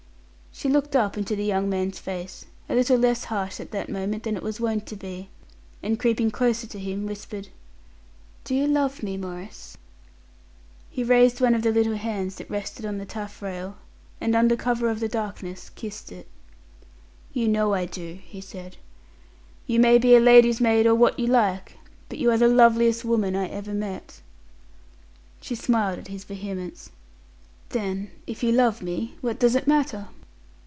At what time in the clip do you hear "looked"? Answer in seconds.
0.69-0.97